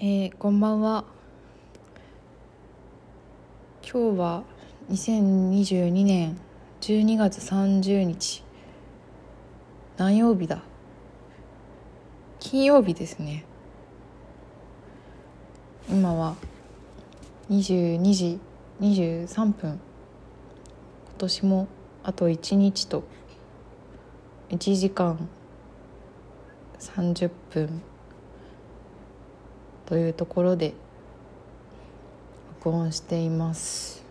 [0.00, 1.04] えー、こんばんは。
[3.82, 4.44] 今日は
[4.92, 6.38] 2022年
[6.82, 8.44] 12月30日。
[9.96, 10.62] 何曜日だ？
[12.38, 13.44] 金曜日ですね。
[15.90, 16.36] 今は
[17.50, 18.38] 22時
[18.80, 19.70] 23分。
[19.72, 19.80] 今
[21.18, 21.66] 年も
[22.04, 23.02] あと1日と。
[24.50, 25.28] 1時間
[26.78, 27.82] 30分。
[29.88, 30.74] というところで
[32.62, 34.04] 録音しています。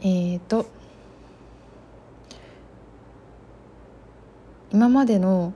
[0.00, 0.64] えーと
[4.72, 5.52] 今までの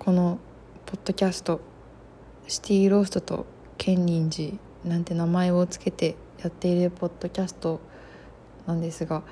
[0.00, 0.38] この
[0.86, 1.60] ポッドキャスト
[2.48, 3.46] 「シティローストと
[3.78, 7.78] 建仁寺」なんて名前をつけてやっているポッドキャスト
[8.66, 9.22] なんですが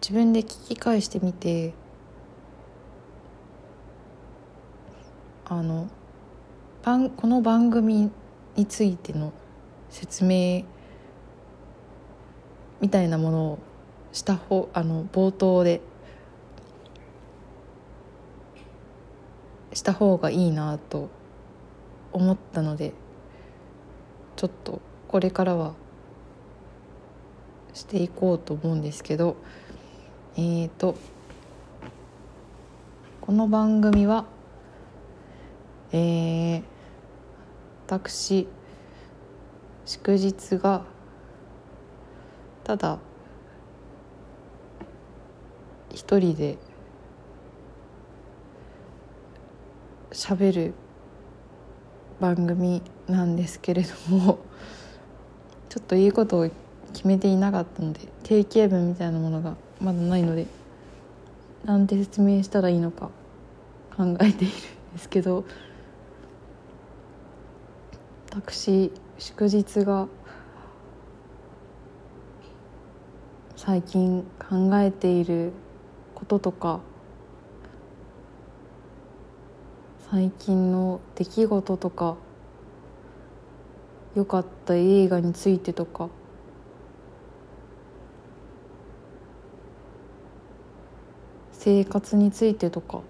[0.00, 1.74] 自分で聞き返してみて
[5.44, 5.88] あの
[6.88, 8.10] 番この番組
[8.56, 9.34] についての
[9.90, 10.64] 説明
[12.80, 13.58] みたいなものを
[14.14, 15.82] した方あの冒頭で
[19.74, 21.10] した方がいいなと
[22.10, 22.94] 思ったので
[24.36, 25.74] ちょっとこれからは
[27.74, 29.36] していこうと思うんですけど
[30.38, 30.96] えーと
[33.20, 34.24] この番組は
[35.90, 36.62] えー、
[37.88, 38.46] 私
[39.86, 40.84] 祝日が
[42.62, 42.98] ただ
[45.90, 46.58] 一人で
[50.10, 50.74] 喋る
[52.20, 54.40] 番組なんですけれども
[55.70, 56.50] ちょっといいことを
[56.92, 60.46] 決めていなかったので定型文みたいなものがまだないので
[61.64, 63.08] なんて説明したらいいのか
[63.96, 65.46] 考えているんですけど
[68.30, 70.06] 私祝日が
[73.56, 75.52] 最近考えている
[76.14, 76.80] こととか
[80.10, 82.16] 最近の出来事とか
[84.14, 86.10] 良かった映画についてとか
[91.52, 93.00] 生活についてとか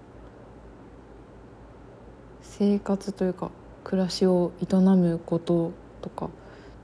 [2.41, 3.51] 生活というか
[3.83, 6.29] 暮らしを営むこととか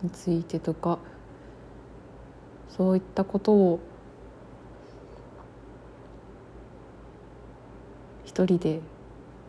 [0.01, 0.99] についてとか
[2.69, 3.79] そういったことを
[8.25, 8.81] 一人で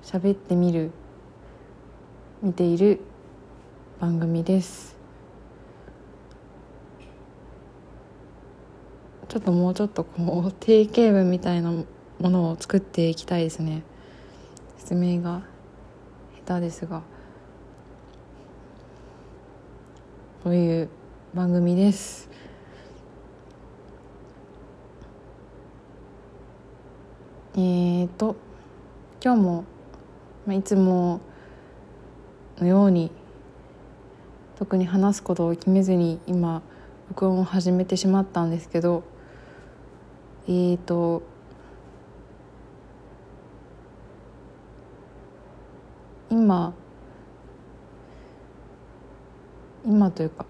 [0.02, 0.92] 喋ってみる
[2.42, 3.00] 見ている
[3.98, 4.94] 番組です。
[9.28, 11.84] ちょっともうちょっとこう定型文みたいなも
[12.30, 13.82] のを作っていきたいですね。
[14.78, 15.42] 説明が
[16.46, 17.02] 下手ですが。
[20.46, 20.88] という
[21.34, 22.30] 番組です。
[27.56, 28.36] えーと
[29.20, 29.64] 今日も、
[30.46, 31.20] まあ、いつも
[32.58, 33.10] のように
[34.54, 36.62] 特に話すことを決めずに今
[37.08, 39.02] 録音を始めてしまったんですけど
[40.46, 41.24] えーと
[46.30, 46.72] 今
[49.88, 50.46] 今というか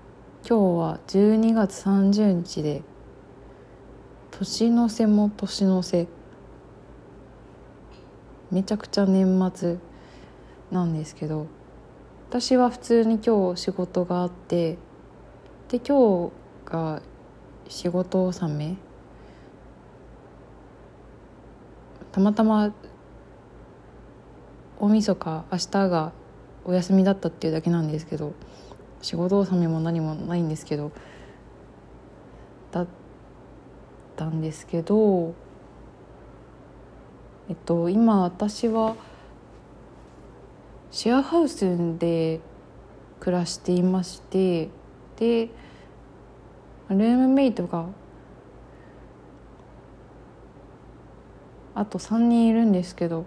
[0.48, 2.82] 今日は12月30日で
[4.30, 6.08] 年の瀬も年の瀬。
[8.50, 9.76] めちゃくちゃ年末
[10.70, 11.48] なんですけど
[12.30, 14.78] 私は普通に今日仕事があって
[15.68, 16.32] で今日
[16.64, 17.02] が
[17.68, 18.76] 仕事納め。
[22.10, 22.72] たまたま
[24.78, 26.12] 大晦日明日が
[26.64, 28.32] お休みだったっていうだけなんですけど
[29.02, 30.92] 仕事納めも何もないんですけど
[32.72, 32.86] だっ
[34.16, 35.34] たんですけど
[37.48, 38.96] えっと今私は
[40.90, 42.40] シェアハウスで
[43.20, 44.68] 暮らしていまして
[45.16, 45.48] で
[46.88, 47.86] ルームメイトが
[51.74, 53.26] あと3人いるんですけど、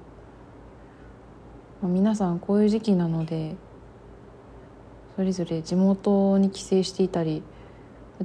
[1.81, 3.56] まあ、皆さんこういう時期なので
[5.19, 7.44] それぞれ地元に帰省していたり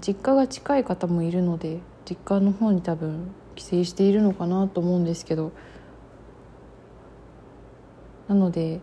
[0.00, 5.50] 実家が近い方もいるので実家の方に多分帰省しているのかなと思うんですけど
[8.28, 8.78] なので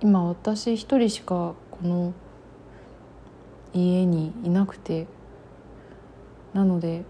[0.00, 2.14] 今私一人しかこの
[3.74, 5.08] 家にいなくて
[6.54, 7.02] なので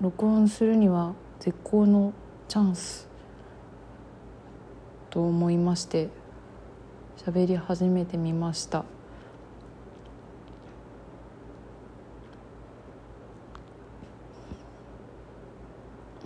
[0.00, 2.12] 録音するには絶好の
[2.46, 3.08] チャンス
[5.10, 6.21] と思いまして
[7.18, 8.84] 喋り始めてみました。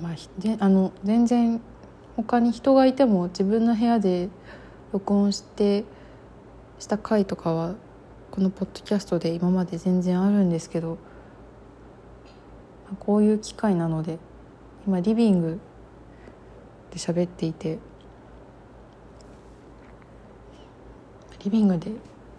[0.00, 1.60] まあであの全然
[2.16, 4.28] 他に人がいても自分の部屋で
[4.92, 5.84] 録音して
[6.78, 7.74] した回とかは
[8.30, 10.98] このポッドキャストで今まで全然あるんですけど
[13.00, 14.18] こういう機会なので
[14.86, 15.60] 今リビング
[16.90, 17.78] で喋っていて
[21.46, 21.92] リビングで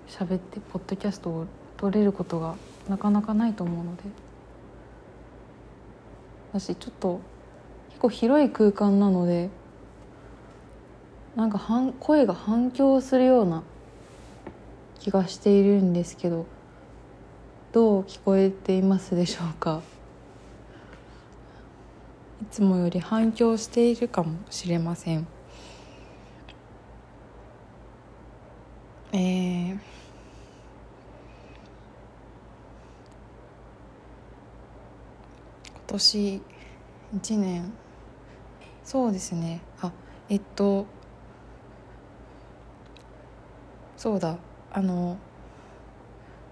[0.10, 1.46] 喋ってポッドキャストを
[1.78, 2.56] 撮れることが
[2.90, 4.04] なかなかないと思うので。
[6.52, 7.22] 私ちょっと
[7.88, 9.50] 結構広い空間なので
[11.38, 11.62] なんか
[12.02, 13.64] 声が反響するような
[15.00, 16.46] 気がしているんですけど
[17.72, 19.82] どう聞こえていますでしょうか。
[22.42, 25.37] いつもより反響しているかもしれません。
[29.18, 29.80] えー、今
[35.88, 36.42] 年
[37.16, 37.74] 1年。
[38.84, 39.62] そうですね。
[39.82, 39.92] あ
[40.30, 40.86] えっと
[43.98, 44.38] そうだ。
[44.72, 45.18] あの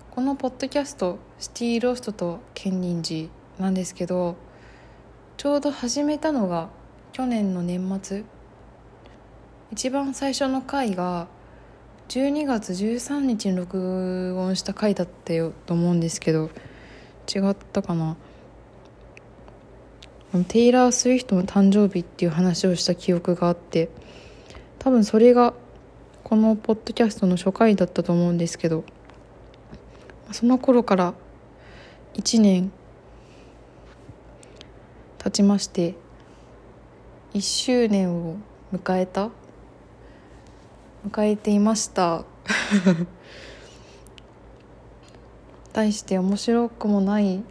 [0.09, 3.29] このポッドキャスト「シティローストと建仁寺」
[3.63, 4.37] なんですけど
[5.37, 6.69] ちょうど始めたのが
[7.11, 8.23] 去年の年末。
[9.71, 11.27] 一番最初の回が
[12.07, 16.49] 12月13日に録音した回だったよと思うんですけど
[17.33, 18.15] 違ったかな？
[20.47, 23.89] テイラー・スウィフトの誕生日っていう話をした記憶があって
[24.79, 25.53] 多分それが
[26.23, 28.83] このポッドキャストの初回だったと思うんですけど
[30.31, 31.13] その頃から
[32.15, 32.71] 1年
[35.19, 35.95] 経ちまして
[37.33, 38.37] 1周年を
[38.73, 39.29] 迎えた
[41.05, 42.25] 迎えていました。
[45.73, 47.43] 対して面白くもない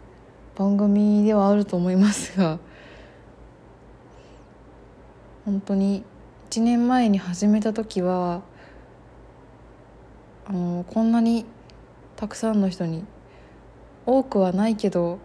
[0.55, 2.59] 番組ではあると思いますが
[5.45, 6.03] 本当に
[6.49, 8.41] 1年前に始めた時は
[10.47, 11.45] あのこんなに
[12.15, 13.03] たくさんの人に
[14.05, 15.19] 多くはないけど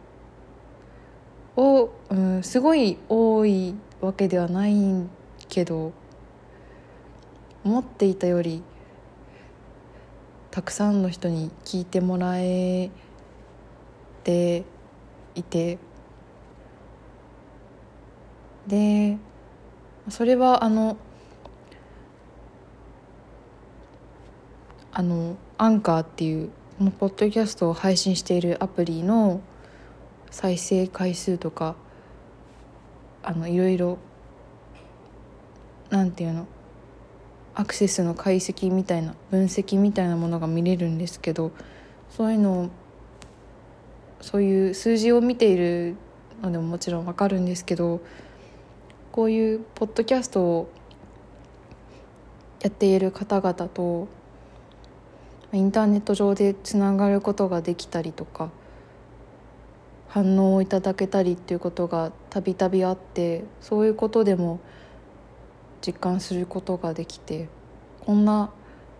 [1.56, 4.74] お、うん、すごい多いわけではない
[5.48, 5.92] けど
[7.64, 8.62] 思っていたより
[10.50, 12.90] たくさんの人に聞いてもらえ
[14.24, 14.64] て
[15.34, 15.78] いて。
[18.66, 19.16] で
[20.08, 20.96] それはあの
[24.92, 29.40] あのアンカーっていうこのポッドキャストを配信しているアプリの
[30.30, 31.74] 再生回数とか
[33.22, 33.98] あのいろいろ
[35.88, 36.46] なんていうの？
[37.54, 41.50] アクセスの解析みたいな分析みたいなものが見れるんですけど
[42.10, 42.70] そういうの
[44.20, 45.96] そういう数字を見ている
[46.42, 48.00] のでももちろんわかるんですけど
[49.12, 50.70] こういうポッドキャストを
[52.60, 54.08] やっている方々と
[55.52, 58.50] インターネット上でつながることができたりとか
[60.08, 64.60] 反応をいただけたりっていうことがたびたびあってそういうことでも
[65.84, 67.48] 実感することができて
[68.00, 68.50] こんな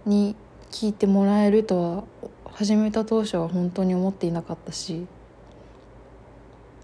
[0.07, 0.35] に
[0.71, 2.05] 聞いてもらえるとは
[2.53, 5.07] 始めた当初は本当に思っていなかったし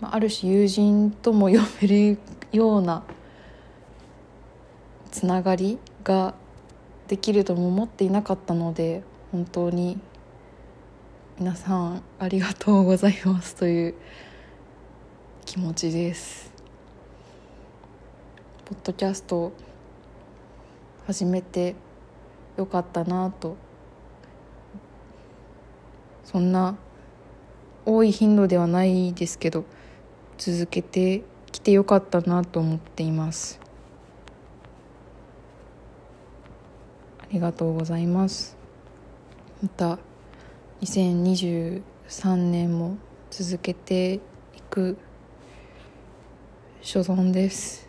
[0.01, 2.19] ある種友人とも呼べる
[2.53, 3.03] ような
[5.11, 6.35] つながりが
[7.09, 9.99] できるとも思っていなかったので本当に
[11.39, 13.95] 皆さんありがとうございますという
[15.45, 16.53] 気持ちです。
[18.65, 19.53] ポッドキャスト
[21.07, 21.77] 始めて
[22.57, 23.57] よかったなと。
[26.25, 26.77] そんな
[27.85, 29.65] 多い頻度ではないですけど
[30.37, 31.23] 続けて
[31.53, 33.61] きてよかったなと思っています。
[37.21, 38.57] ありがとうございます。
[39.63, 40.01] また
[40.81, 41.83] 2023
[42.37, 42.97] 年も
[43.31, 44.21] 続けてい
[44.69, 44.99] く
[46.83, 47.89] 所存です。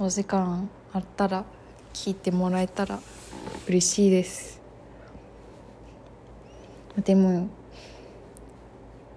[0.00, 1.44] お時間あったら
[1.92, 3.00] 聞いてもらえたら
[3.66, 4.60] 嬉しいです。
[7.04, 7.48] でも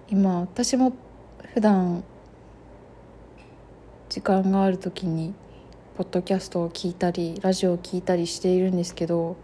[0.08, 0.92] 今私も
[1.54, 2.04] 普段
[4.08, 5.34] 時間がある時に
[5.96, 9.36] ポッドキャストを聞いたりラジオを聞いたりしているんですけど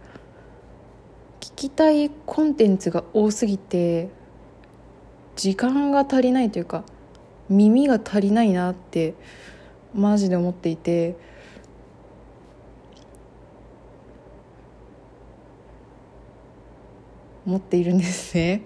[1.39, 4.09] 聞きたいコンテンツが多すぎて
[5.35, 6.83] 時間が足りないというか
[7.49, 9.13] 耳が足りないなって
[9.93, 11.15] マジで思っていて
[17.45, 18.63] 持っているんですね。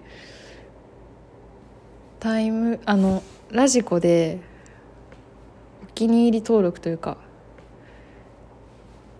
[2.20, 4.40] タイムあのラジコで
[5.84, 7.18] お気に入り登録というか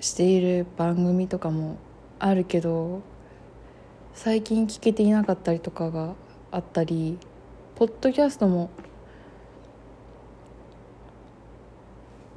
[0.00, 1.76] している番組とかも
[2.18, 3.02] あるけど
[4.14, 6.14] 最近聞けていなかったりとかが
[6.50, 7.18] あったり
[7.74, 8.70] ポッドキャストも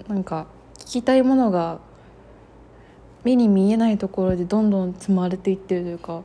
[0.07, 0.47] なんか
[0.79, 1.79] 聞きたいものが
[3.23, 6.21] 目に見えないところでどんどん積まれていってるというか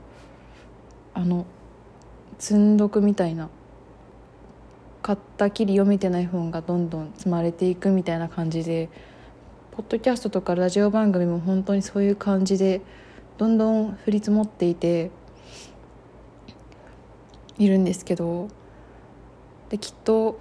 [1.15, 1.47] あの
[2.39, 3.49] 積んどくみたいな
[5.03, 8.89] 買ったきり読めてない本がどんどん積まれていくみたいな感じで
[9.73, 12.81] ポッドキャストとかラジオ番組も本当にそういう感じで
[13.39, 15.11] どんどん降り積もっていて
[17.59, 18.49] いるんですけど
[19.69, 20.39] できっと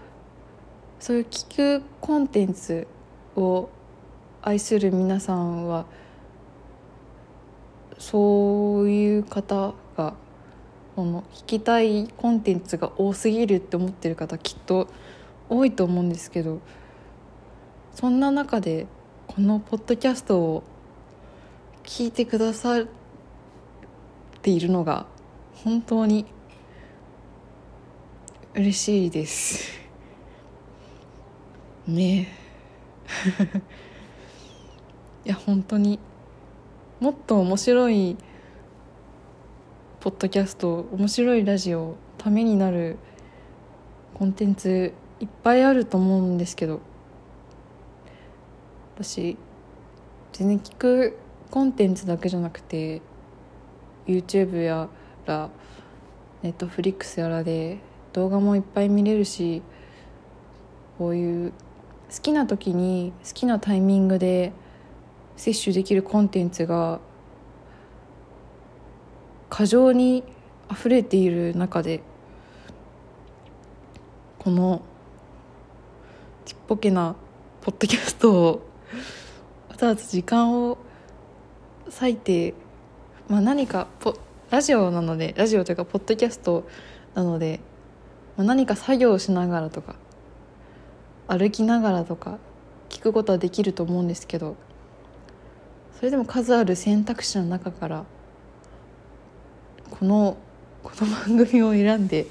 [0.99, 2.87] そういう聞くコンテンツ
[3.35, 3.69] を
[4.41, 5.85] 愛する皆さんは
[7.97, 10.13] そういう方が
[10.95, 14.87] この聞きたいコンテンツが多すぎるって思ってる方きっと
[15.49, 16.61] 多いと思うんですけど
[17.95, 18.87] そんな中で
[19.27, 20.63] このポッドキャストを
[21.83, 22.85] 聞いてくださっ
[24.41, 25.05] ているのが
[25.63, 26.25] 本当に
[28.53, 29.79] 嬉しいです。
[31.87, 32.27] ね。
[35.25, 35.99] いや本当に
[36.99, 38.17] もっと面白い
[40.03, 42.97] ポッドキャスト面白いラジオためになる
[44.15, 46.81] コンテンツいっぱいあると思うんですけど
[48.97, 49.37] 私
[50.33, 51.17] 全然聞く
[51.49, 53.01] コンテンツだけじゃなくて
[54.05, 54.89] YouTube や
[55.25, 55.49] ら
[56.43, 57.77] Netflix やらで
[58.11, 59.61] 動画もいっぱい見れるし
[60.97, 61.51] こういう
[62.13, 64.51] 好きな時に好きなタイミングで
[65.37, 66.99] 摂取できるコンテンツが
[69.53, 70.23] 過剰に
[70.71, 72.01] 溢れている中で
[74.39, 74.81] この
[76.43, 77.15] ちっぽけな
[77.61, 78.67] ポッドキャストを
[79.69, 80.79] わざわざ時間を
[81.85, 82.55] 割いて、
[83.29, 84.17] まあ、何かポ
[84.49, 86.67] ラジオなのでラジオというかポッドキャスト
[87.13, 87.59] なので、
[88.37, 89.97] まあ、何か作業をしながらとか
[91.27, 92.39] 歩きながらとか
[92.89, 94.55] 聞くことはできると思うんですけど
[95.95, 98.05] それでも数ある選択肢の中から
[99.93, 100.37] この
[100.81, 102.25] この番組を選んで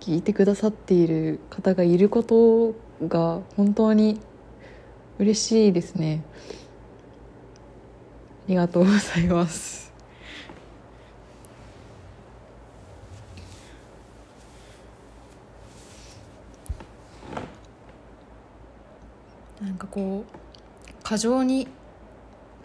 [0.00, 2.74] 聞いてくださっている方がいること
[3.08, 4.20] が本当に
[5.18, 6.22] 嬉しいですね。
[8.46, 9.90] ありがとうございます。
[19.62, 21.66] なんかこう過剰に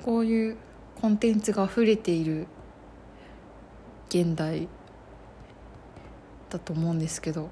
[0.03, 0.57] こういう
[1.00, 2.48] コンテンツが溢れている
[4.13, 4.67] 現代
[6.51, 7.50] だと思うんですけど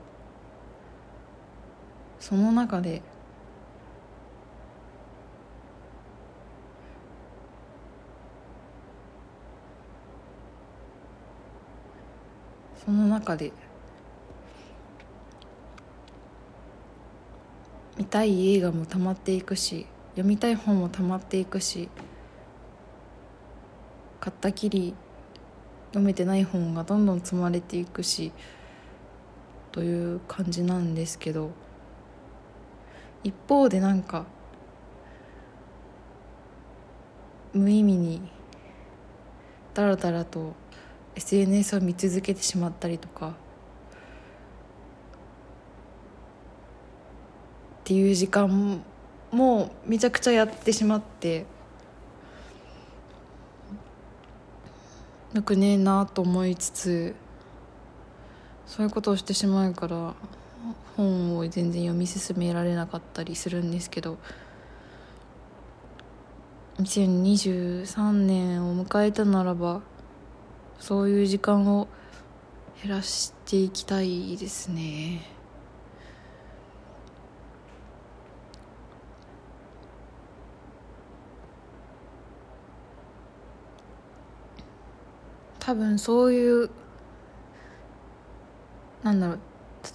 [2.20, 3.02] その中で
[12.86, 13.52] その中で
[17.98, 21.90] 見たい映画もたまっていくし読みたい本もたまっていくし
[24.20, 24.94] 買ったきり
[25.92, 28.32] 読めてない本がどんどん積まれていくし
[29.72, 31.52] という感じなんですけど
[33.24, 34.26] 一方でなんか
[37.54, 38.22] 無意味に
[39.74, 40.54] だらだらと
[41.16, 43.34] SNS を見続けてしまったりとかっ
[47.84, 48.82] ていう時間
[49.32, 51.46] もめちゃくちゃやってしまって
[55.34, 57.16] よくねえなと思いつつ
[58.66, 60.14] そういうことをしてしまうから
[60.98, 64.18] 本を全然読み進められなかったりするんですけど
[66.80, 69.82] 2023年を迎えたならば
[70.80, 71.88] そういう時間を
[72.82, 75.41] 減らしていきたいですね。
[85.62, 86.72] 多分そういう
[89.04, 89.40] なんだろう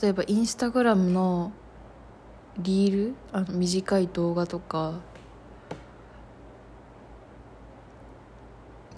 [0.01, 1.53] 例えばインスタグラムの
[2.59, 5.01] リールあの短い動画とか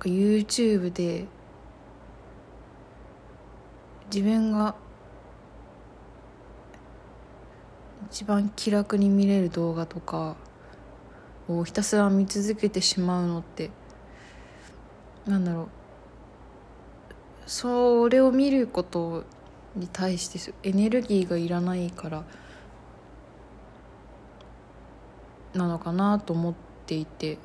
[0.01, 1.27] YouTube で
[4.13, 4.75] 自分が
[8.11, 10.37] 一番気楽に見れる動画とか
[11.49, 13.71] をひたすら見続けてしまうのって
[15.27, 15.78] なんだろう
[17.49, 19.25] それを見ること
[19.75, 22.25] に対してエネルギーがいらないから
[25.55, 27.39] なのかなと思っていて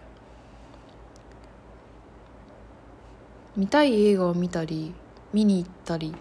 [3.55, 4.93] 見たい映画を見たり
[5.31, 6.13] 見に行ったり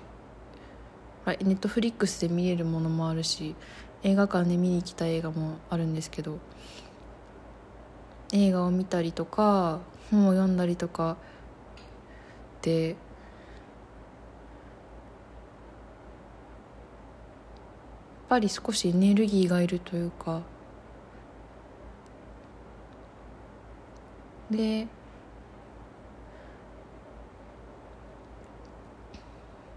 [1.26, 3.56] ネットフリックスで見れるものもあるし
[4.04, 6.38] 映画館で見に行きた映画もあるんですけど
[8.32, 9.80] 映画を見たりとか
[10.12, 11.16] 本を読んだりとか
[12.60, 12.96] でやっ
[18.32, 20.40] ぱり少しエネルギーがいるというか。
[24.50, 24.86] で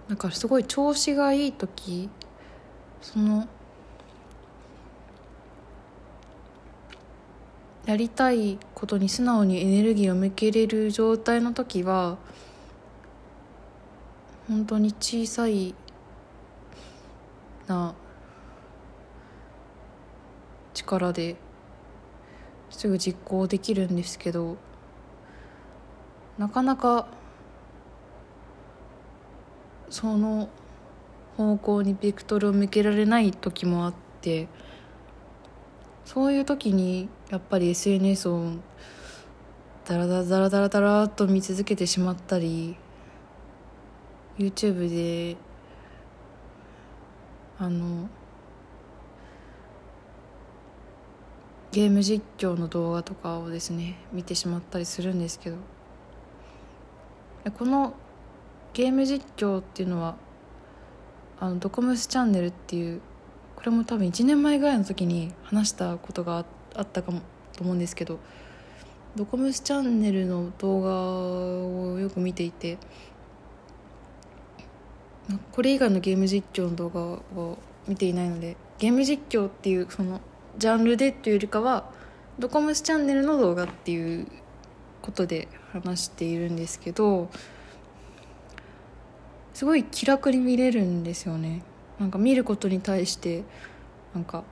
[0.09, 2.09] だかすごい調子がいい時
[3.01, 3.47] その
[7.85, 12.17] やりたいことに素直にエネルギーを向けれる状態の時は
[14.47, 15.73] 本当に小さい
[17.67, 17.95] な
[20.85, 21.35] 力で
[22.69, 24.57] すぐ実行できるんですけど
[26.37, 27.07] なかなか
[29.89, 30.49] その
[31.37, 34.47] 方向にベクトルを向けられない時もあって
[36.05, 38.51] そういう時にやっぱり SNS を
[39.85, 42.77] ダラダラダラダラダラっと見続けてしまったり
[44.37, 45.37] YouTube で
[47.57, 48.09] あの
[51.75, 55.57] ゲーム実況の動画とかをですね見てしまったりするんですけど。
[57.51, 57.93] この
[58.71, 60.15] ゲーム実況っていうのは
[61.37, 63.01] あのドコムスチャンネルっていう
[63.57, 67.19] これも多分1年前ぐらいの時に話したことがあったかも
[67.51, 68.19] と思うんですけど
[69.17, 70.89] ドコムスチャンネルの動画
[71.93, 72.77] をよく見ていて
[75.51, 80.21] これ以外のゲーム実況の動画を見ていないのでゲーム実況っていうその
[80.57, 81.91] ジャンルでっていうよりかは
[82.39, 84.27] ドコムスチャンネルの動画っていう
[85.01, 87.29] ことで話しているんですけど
[89.53, 91.61] すごい気楽に見れるんですよね。
[91.99, 93.43] なんか見ることに対して
[94.13, 94.43] なんか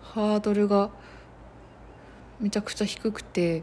[0.00, 0.90] ハードルが
[2.40, 3.62] めちゃくちゃ低くて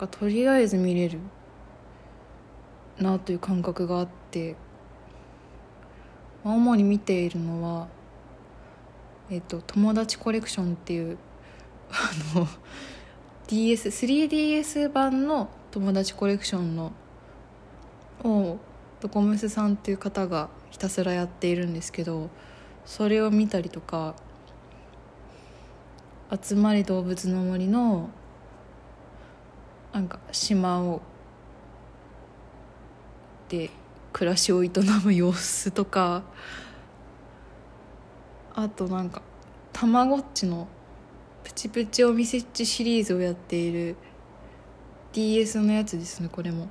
[0.00, 1.20] なとりあえず見れる
[2.98, 4.56] なという感覚があって
[6.44, 7.88] 主に見ているのは
[9.30, 11.18] えっと友達コレクションっていう
[11.90, 12.46] あの
[13.46, 16.92] DS3DS 版の友達コレクションの
[18.22, 18.58] を
[19.00, 22.30] ドコムスさんっていう方がひたすらやっているんですけど
[22.84, 24.14] それを見たりとか
[26.42, 28.10] 「集まり動物の森の」
[29.92, 31.02] なんか島を
[33.48, 33.70] で
[34.12, 34.70] 暮らしを営
[35.04, 36.24] む様子とか
[38.54, 39.20] あとなんか
[39.72, 40.68] たまごっちの
[41.42, 43.96] プチプチお店っちシリーズをやっている
[45.12, 46.68] DS のやつですねこれも。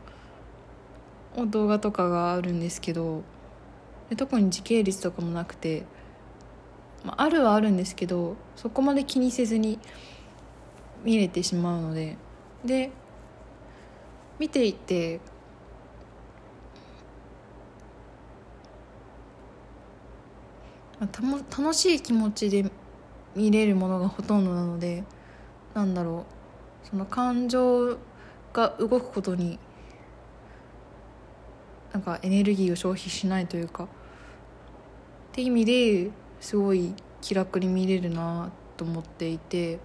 [1.47, 3.23] 動画とかがあるんですけど
[4.15, 5.83] 特に時系列とかもなくて、
[7.03, 9.79] まあ、あるはあるんですけどそこまで気にせずに
[11.03, 12.17] 見れてしまうので
[12.63, 12.91] で
[14.37, 15.19] 見ていて
[21.07, 22.69] たも楽しい気持ちで
[23.35, 25.03] 見れるものがほとんどなので
[25.73, 26.87] なんだろう。
[26.89, 27.97] その感情
[28.53, 29.57] が動くことに
[31.91, 33.87] なんかエネルギーを消費しないというかっ
[35.31, 39.79] て意味ですごい気楽に見れるなと思っていて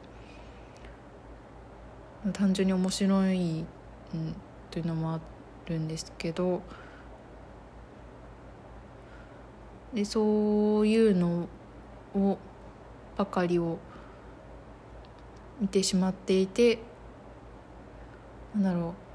[2.33, 3.65] 単純に面白い、
[4.13, 4.35] うん、
[4.71, 5.21] というのもあ
[5.67, 6.63] るんですけど
[9.95, 11.49] でそういうの
[12.15, 12.39] を
[13.17, 13.79] ばかりを
[15.61, 16.79] 見てしまっていて
[18.55, 19.09] なんだろう。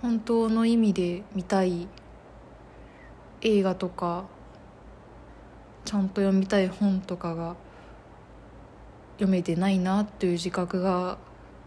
[0.00, 1.88] 本当の意味で見たい
[3.40, 4.26] 映画とか
[5.84, 7.56] ちゃんと読みたい本とかが
[9.14, 11.18] 読めてないなっていう自覚が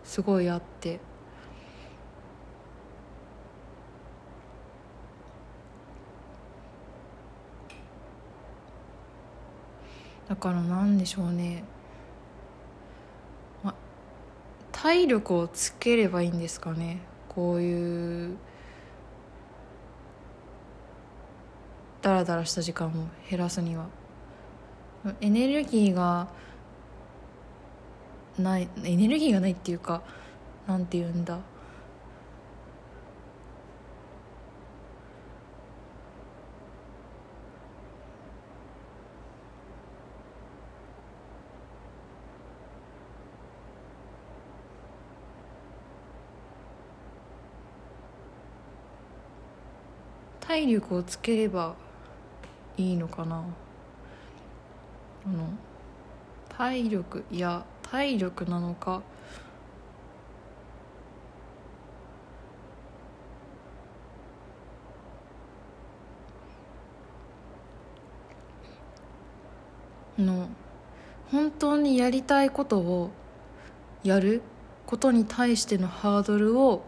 [0.03, 1.10] すごいあって。
[10.31, 11.61] だからなんでしょうね、
[13.63, 13.75] ま、
[14.71, 17.01] 体力をつければいいんですかね。
[17.27, 18.37] こういう
[22.01, 22.91] ダラダラした時間を
[23.29, 23.87] 減らすには。
[25.19, 26.29] エネルギーが
[28.39, 30.01] ないエネルギーがないっていうか
[30.65, 31.39] なんて言うんだ。
[50.51, 51.75] 体力をつければ
[52.75, 53.37] いいのかな？
[53.37, 53.39] あ
[55.29, 55.47] の
[56.49, 59.01] 体力いや体力なのか？
[70.19, 70.49] の
[71.31, 73.09] 本当にやりたいことを
[74.03, 74.41] やる
[74.85, 76.83] ことに対してのハードルを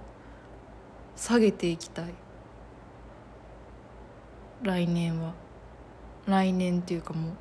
[1.15, 2.13] 下げていきたい。
[4.63, 5.33] 来年は。
[6.25, 7.31] 来年っていうかもう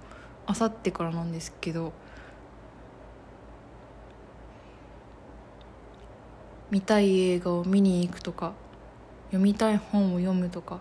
[0.45, 1.93] あさってからなんですけど
[6.69, 8.55] 見たい映画を見に行くとか
[9.27, 10.81] 読みたい本を読むとか行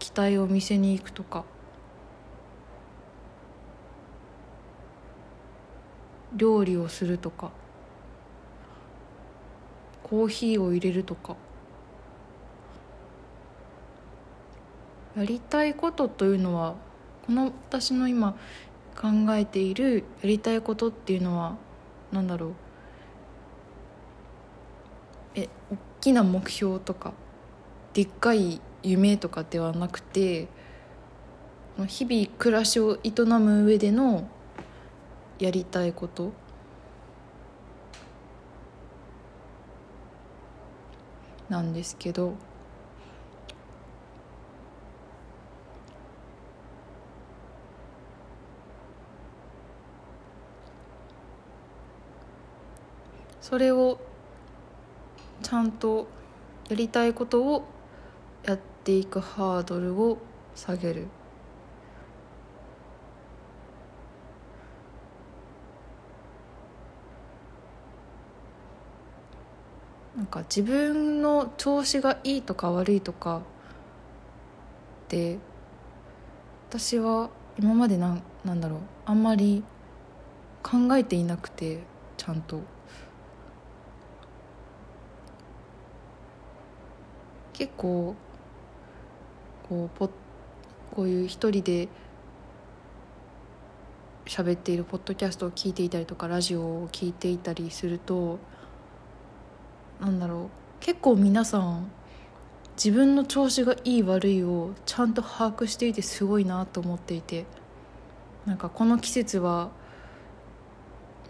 [0.00, 1.44] きたいお店に行くとか
[6.34, 7.52] 料理をするとか
[10.02, 11.36] コーヒーを入れるとか。
[15.16, 16.74] やりたいことというのは
[17.26, 18.36] この私の今
[18.94, 21.56] 考えているやりたいことっていうのは
[22.12, 22.52] 何だろう？
[25.34, 27.12] え大きな目標とか
[27.94, 30.48] でっかい夢とかではなくて
[31.86, 34.28] 日々暮らしを営む上での
[35.38, 36.32] やりたいこと。
[41.48, 42.34] なんですけど
[53.48, 54.00] それを
[55.40, 56.08] ちゃんと
[56.68, 57.64] やりたいことを
[58.44, 60.18] やっていくハードルを
[60.56, 61.06] 下げる
[70.16, 73.40] なんか自分の調子がいいとか悪いとかっ
[75.06, 75.38] て
[76.68, 77.30] 私は
[77.60, 79.62] 今までなんなんだろうあんまり
[80.64, 81.84] 考えていなくて
[82.16, 82.74] ちゃんと。
[87.56, 88.14] 結構
[89.66, 90.10] こうポ
[90.94, 91.88] こういう一人で
[94.26, 98.38] 喋っているポッドキャストを聞いていたりとかラジオを聞いていたりすると
[100.00, 100.48] なんだろう
[100.80, 101.90] 結構皆さん
[102.76, 107.46] 自分の調子がいい悪いをちゃんと把握していてすごいなと思っていて
[108.44, 109.70] なんかこの季節は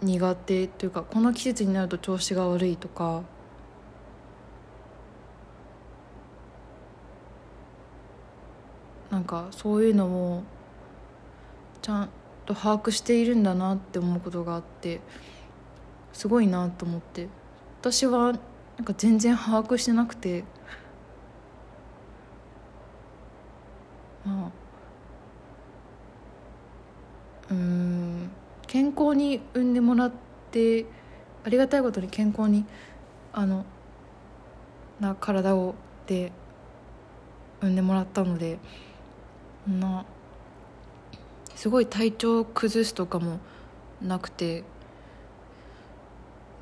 [0.01, 3.23] 苦手というかこの季節になると調子が悪いとか
[9.09, 10.43] なんかそういうのも
[11.81, 12.09] ちゃん
[12.45, 15.01] と把握しているんだなって思うことがあって
[16.13, 17.27] すごいなと思って
[17.81, 18.33] 私は
[18.77, 20.43] なんか全然把握してなくて
[24.25, 24.51] まあ
[27.51, 28.31] うん
[28.65, 30.11] 健康に産んでもらっ
[30.51, 30.85] て
[31.43, 32.65] ありがたいことに健康に
[33.31, 33.65] あの
[34.99, 35.75] な体を
[36.07, 36.31] で
[37.61, 38.57] 産んでもらったので。
[39.67, 40.05] な。
[41.57, 43.39] すごい体調崩すとかも
[43.99, 44.63] なくて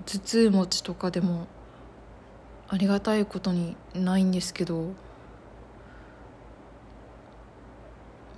[0.06, 1.48] 頭痛持ちとかでも
[2.70, 4.94] ありがたいことにないんですけど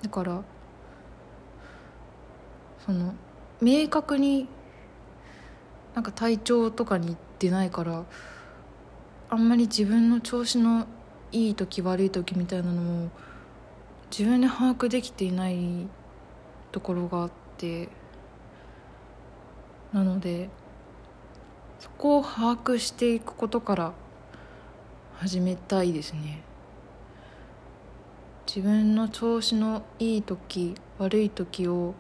[0.01, 0.41] だから
[2.84, 3.13] その
[3.62, 4.47] 明確に
[5.93, 8.03] なんか体調とかに出ないから
[9.30, 10.88] あんまり自分の調子の
[11.32, 13.12] いい時悪い時みたいなのも
[14.09, 15.87] 自分で把握できていない
[16.71, 17.89] ところがあって
[19.93, 20.49] なので
[21.79, 23.93] そこを把握していくことから
[25.17, 26.43] 始めたいですね。
[28.47, 31.95] 自分の調子のいい時悪い時を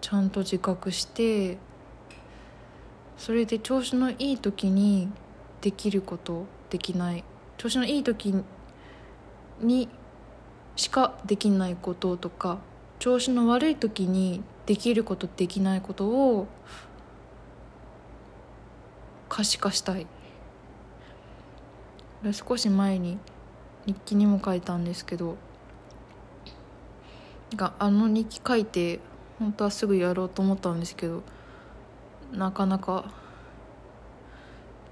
[0.00, 1.58] ちゃんと自覚して
[3.18, 5.10] それで調子のいい時に
[5.60, 7.24] できることできない。
[7.58, 8.34] 調子のいい時
[9.60, 9.88] に
[10.76, 12.58] しかできないこととか
[12.98, 16.46] 調子の悪い時にできることできないことを
[19.28, 20.06] 可視化したい。
[22.32, 23.18] 少し前に
[23.86, 25.36] 日記にも書いたんですけど
[27.56, 29.00] があの日記書いて
[29.38, 31.22] 本当はすぐやろうと思ったんですけど
[32.32, 33.10] なかなか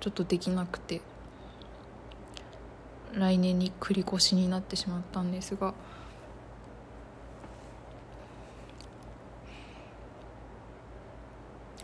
[0.01, 1.03] ちょっとできなくて。
[3.15, 5.75] 来年に繰り越しになってしまったんですが。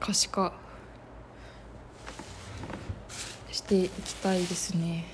[0.01, 0.53] 可視化。
[3.51, 5.05] していきたいですね。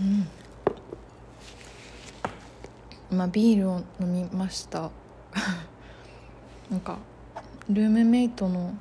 [0.00, 0.28] うん。
[3.10, 4.90] 今ビールを飲みました。
[6.70, 6.98] なんか
[7.68, 8.74] ルームメイトの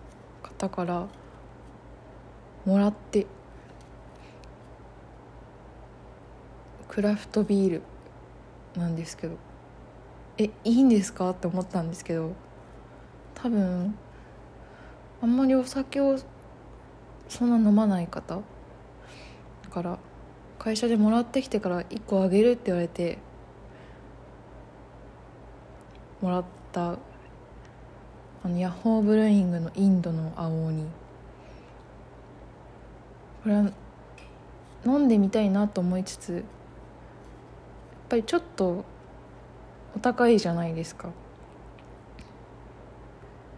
[0.43, 1.07] 方から
[2.65, 3.25] もらって
[6.87, 7.81] クラフトビール
[8.75, 9.35] なんですけど
[10.37, 11.29] えいいんですか？
[11.31, 12.33] って思ったんですけど
[13.35, 13.95] 多分
[15.21, 16.17] あんまりお酒を
[17.29, 18.41] そんな飲まない方だ
[19.71, 19.99] から
[20.59, 23.17] 会社でもらってきてから1個あげるって言われて
[26.21, 26.97] もらった
[28.43, 30.85] あのヤッホーブルーイングのインドの青鬼
[33.43, 33.71] これは
[34.85, 36.43] 飲んでみたいなと思いつつやっ
[38.09, 38.85] ぱりちょっと
[39.95, 41.09] お高いじゃないですか。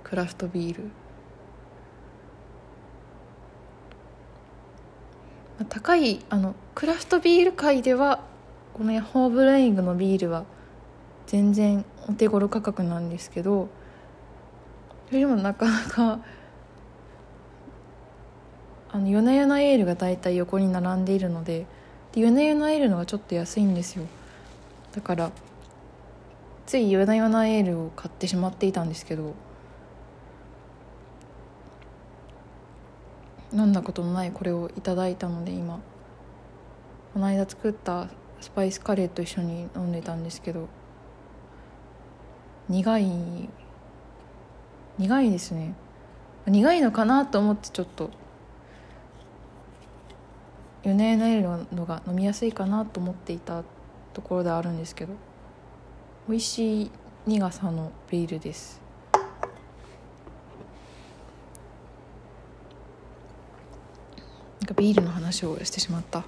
[0.04, 0.92] クラフトビール。
[5.70, 8.22] 高いあのクラフトビール界では
[8.74, 10.46] このヤホーブルーイングのビールは
[11.28, 13.70] 全然お手頃価格なんですけど
[15.08, 16.20] それでもなかなか
[18.94, 21.66] あの夜な夜なエールが大体横に並んでいるので
[22.12, 24.06] で夜な夜なエールのがちょっと安いんですよ。
[24.94, 25.32] だから
[26.68, 29.34] つい夜な夜なエールを買ってしまっていたんですけど
[33.52, 35.80] 飲んだことのないこれをいただいたので今
[37.16, 38.10] この間作った
[38.42, 40.70] スパイスカレーと一緒に飲んでたんですけど
[42.70, 43.10] 苦い
[45.00, 45.74] 苦いですね。
[46.46, 48.12] 苦いのかなと思ってちょっと
[50.84, 53.64] 米ネエルのが飲みやすいかなと思っていた
[54.14, 55.14] ところであるんですけど
[56.28, 56.92] 美味しい
[57.26, 58.82] 苦さのビールです。
[64.60, 66.24] なんかビールの話をしてしまった。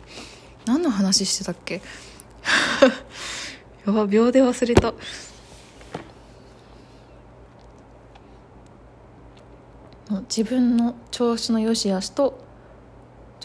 [0.66, 1.82] 何の話してたっけ？
[3.86, 4.94] やば秒で忘れた。
[10.30, 12.45] 自分の調子の良し悪しと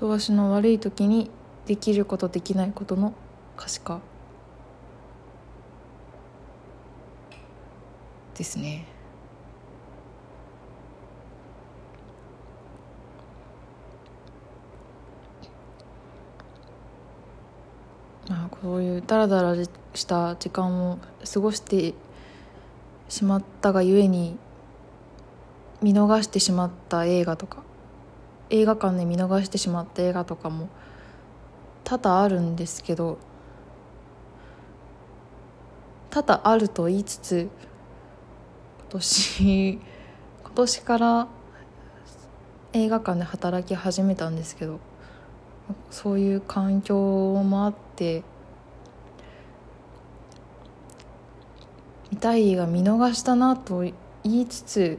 [0.00, 1.30] 調子の悪い時に
[1.66, 3.12] できることできないことの
[3.54, 4.00] 可視化。
[8.34, 8.86] ですね。
[18.26, 19.54] まあこういうダラダラ
[19.92, 20.98] した時間を
[21.30, 21.92] 過ごして
[23.10, 24.38] しまったがゆえに
[25.82, 27.69] 見逃してしまった映画とか。
[28.50, 30.68] 映画館で見逃してしまった映画とかも
[31.84, 33.18] 多々あるんですけど
[36.10, 37.48] 多々あると言いつつ
[38.80, 39.72] 今年
[40.42, 41.28] 今年から
[42.72, 44.80] 映画館で働き始めたんですけど
[45.90, 46.96] そういう環境
[47.44, 48.24] もあって
[52.10, 54.98] 見たい映画見逃したなと言いつつ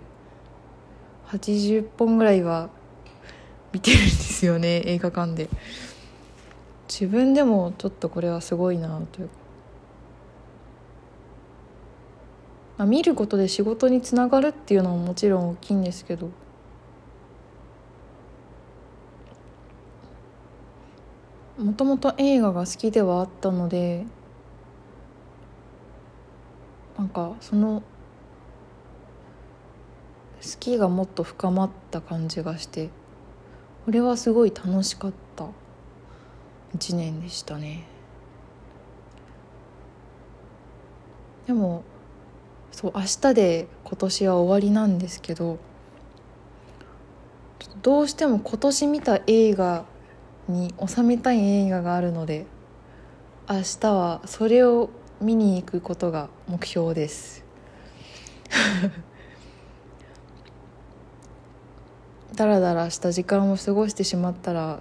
[1.27, 2.69] 80本ぐらいは
[3.73, 5.49] 見てるんですよね映画館で。
[6.89, 9.27] 自分でもちょっとこれはすごいなという。
[9.29, 9.33] か、
[12.79, 16.29] まあ、見ることで仕事につながるっていうのももちろん大きいんですけど。
[21.57, 24.03] もともと映画が好きではあったので
[26.97, 27.83] なんかその
[30.41, 32.89] 好きがもっと深まった感じがして。
[33.85, 35.45] これはすごい楽しかった。
[36.77, 37.85] 1年でしたね。
[41.47, 41.83] でも
[42.71, 45.57] そう明日で今年は終わりなんですけど
[47.81, 49.85] どうしても今年見た映画
[50.47, 52.45] に収めたい映画があるので
[53.49, 54.89] 明日はそれを
[55.19, 57.43] 見に行くことが目標です。
[62.35, 64.79] ダラダラした時間を過ごしてしまったら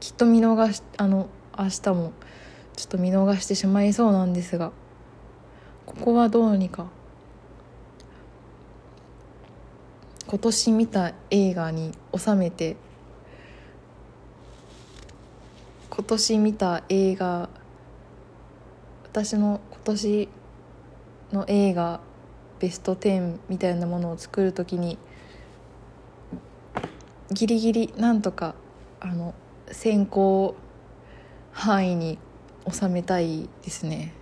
[0.00, 2.12] きっと見逃しあの明日も
[2.76, 4.72] ちょっと見逃してしまいそうなんですが
[5.86, 6.88] ここはどうにか
[10.26, 12.76] 今年見た映画に収めて
[15.88, 17.48] 今年見た映画
[19.04, 20.28] 私の今年
[21.32, 22.00] の映画
[22.60, 24.98] ベスト10みたいなものを作る時に
[27.30, 28.54] ギリギリなんとか
[29.00, 29.34] あの
[29.70, 30.56] 先行
[31.52, 32.18] 範囲に
[32.70, 34.12] 収めたいですね。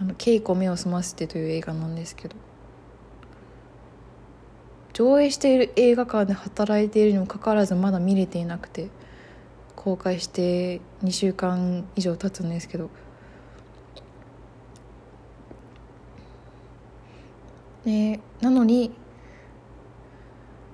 [0.00, 2.36] あの稽古目を澄ませてという映画なんですけど。
[4.92, 8.90] 上映している映画館で働いているにもかかわらずまだ見れていなくて
[9.74, 12.90] 公開して2週間以上経つんですけど。
[17.84, 18.92] でなのに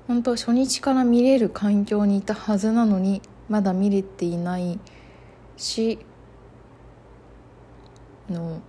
[0.09, 4.79] 本当初日から見れる環境にいたはずなのにまだ見れていない
[5.57, 5.99] し
[8.31, 8.61] の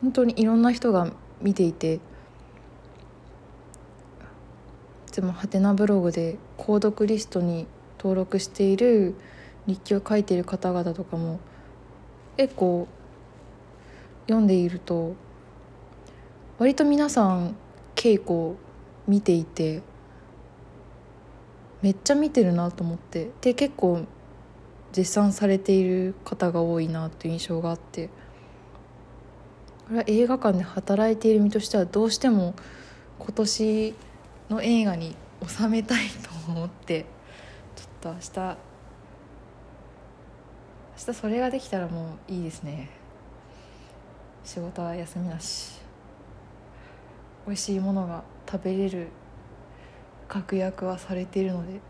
[0.00, 2.00] 本当にいろんな人が見ていてい
[5.10, 7.66] つもハテナブログで購読リストに
[7.98, 9.14] 登録している
[9.66, 11.40] 日記を書いている方々とかも
[12.36, 12.88] 結構
[14.26, 15.14] 読んでいると
[16.58, 17.56] 割と皆さん
[17.94, 18.56] 稽古
[19.06, 19.82] 見ていて
[21.82, 23.30] めっちゃ見てるなと思って。
[23.40, 24.04] で結構
[24.92, 28.08] 絶賛されている方が多いなという印象があって。
[29.86, 32.54] これは映画館で働いている身としてはどうしても
[33.18, 33.94] 今年
[34.50, 36.08] の映画に収めたい
[36.46, 37.06] と思って。
[37.76, 38.58] ちょっと明日
[40.98, 42.90] 明日それができたらもういいですね。
[44.44, 45.78] 仕事は休みなし
[47.46, 49.08] 美味しいものが食べれる
[50.28, 51.80] 確約はされているので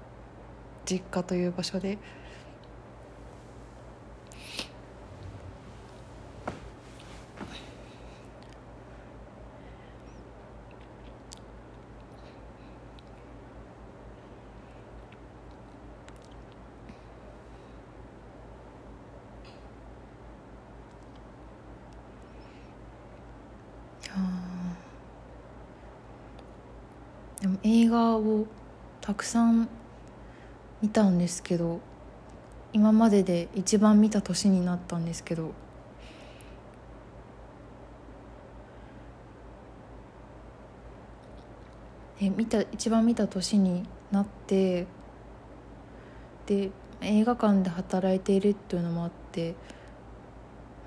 [0.87, 1.99] 実家という場所で。
[27.49, 28.47] でも映画を
[29.01, 29.69] たくさん
[30.83, 31.81] 見たんですけど
[32.75, 35.53] 今までで一番見た年になったんですけど
[42.21, 44.87] え見た一番見た年になって
[46.47, 49.55] で映画館で働いているっていうのもあって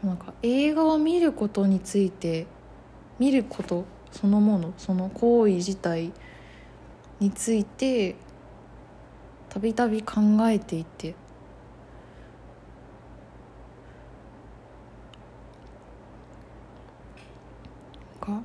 [0.04, 2.46] なんか映画を見ることについて
[3.18, 6.12] 見ることそのものその行為自体
[7.22, 8.16] について
[9.48, 11.14] たびたび考えていて
[18.20, 18.42] か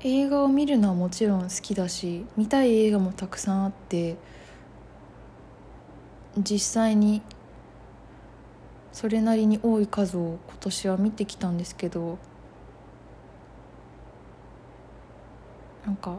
[0.00, 4.16] 映画を見るのはもちろん好きだし見たい映画もたくさんあって
[6.36, 7.22] 実際に
[8.92, 12.18] それなりに多い数を今年は見てきたんですけど
[15.86, 16.18] なんか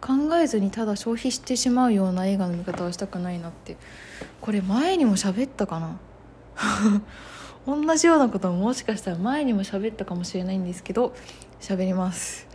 [0.00, 3.76] 考えずにただ消費してしまうような映画の見方はしたくないなって。
[4.40, 5.98] これ前にも喋ったかな？
[7.66, 11.14] 同じようなことももしかしたら前にも喋ったかもしれないんですけど
[11.60, 12.46] 喋ります。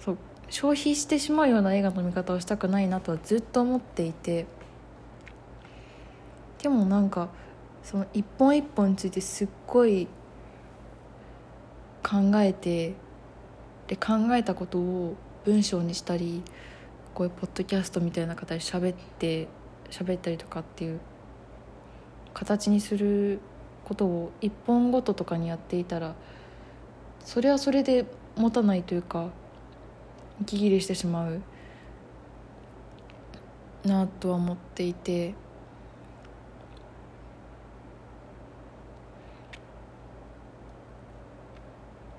[0.00, 0.18] そう。
[0.48, 4.46] 消費してしまうような映画の見方をしたくないなとはずっと思っていて。
[6.62, 7.28] でもなんか
[7.82, 10.08] その一本一本についてすっごい
[12.02, 12.94] 考えて
[13.86, 16.42] で考えたことを文章にしたり
[17.14, 19.48] こういうポッドキャストみたいな形で喋って
[19.90, 21.00] 喋ったりとかっていう
[22.34, 23.40] 形にする
[23.84, 26.14] ことを一本ごととかにやっていたら
[27.24, 29.30] それはそれで持たないというか
[30.42, 31.40] 息切れしてしまう
[33.84, 35.34] なとは思っていて。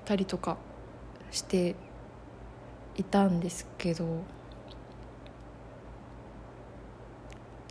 [0.04, 0.58] たりとか
[1.30, 1.74] して
[2.96, 4.04] いたんですけど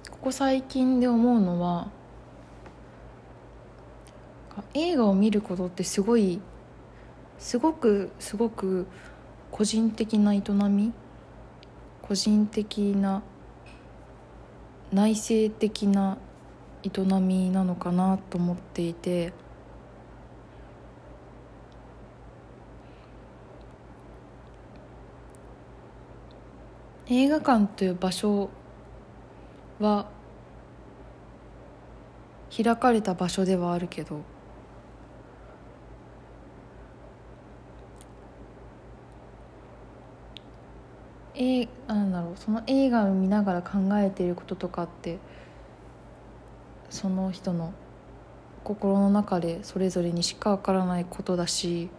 [0.10, 1.90] ここ最近で思うのは
[4.74, 6.42] 映画を見ることってすごい
[7.40, 8.86] すごくすごく
[9.52, 10.94] 個人的な営み
[12.02, 13.24] 個人的な
[14.92, 16.18] 内省的な
[16.84, 19.34] 営みなのかなと思っていて。
[27.14, 28.50] 映画館という場所
[29.82, 30.08] は
[32.56, 34.22] 開かれた場所ではあるけど
[41.36, 45.18] えなんだろうその映画を見ながら考えていることとかって
[46.90, 47.74] その人の
[48.64, 51.90] 心の中でそれぞれにしかわからないことだし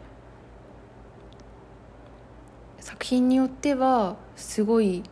[2.83, 5.05] 作品によってはすごい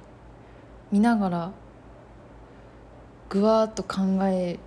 [0.91, 1.53] 見ながら
[3.29, 4.59] ぐわっと考え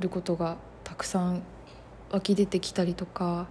[0.00, 1.42] ることがたくさん
[2.10, 3.46] 湧き出てきたりとか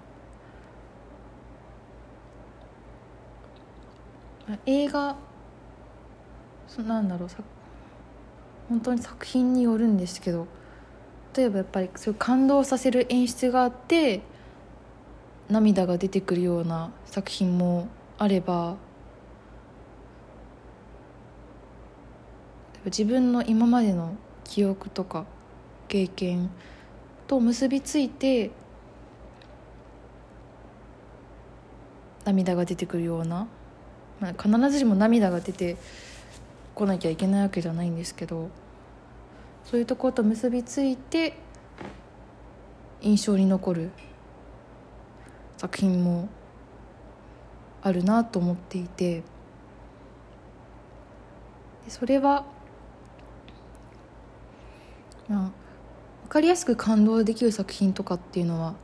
[4.66, 5.16] 映画
[6.68, 7.30] そなんだろう
[8.68, 10.48] 本当に作品によるんですけど
[11.36, 14.22] 例えばやっぱりそういう感動させる演出があって
[15.50, 18.76] 涙が出てくるような作品もあれば
[22.86, 25.26] 自分の今までの記憶とか
[25.88, 26.50] 経験
[27.28, 28.52] と結びついて
[32.26, 33.48] 涙が出てくるような、
[34.20, 35.78] まあ、必ずしも涙が出て
[36.76, 38.50] こなきゃいけないわけじゃないんですけど
[39.64, 41.34] そういうところと結びついて
[43.02, 43.92] 印象に残る
[45.58, 46.30] 作品も
[47.82, 49.24] あるなと思っていて
[51.88, 52.46] それは
[55.30, 55.52] まあ
[56.24, 58.76] 分かりやすく感動できる作品とかっていうのは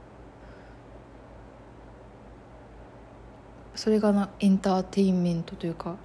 [3.75, 5.97] それがなエンターテインメントというか